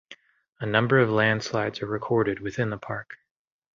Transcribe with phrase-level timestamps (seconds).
[0.59, 3.17] A number of landslides are recorded within the park.